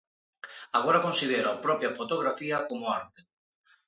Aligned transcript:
Agora 0.77 1.03
considero 1.07 1.47
a 1.51 1.61
propia 1.65 1.95
fotografía 1.99 2.57
como 2.69 2.85
arte. 3.01 3.19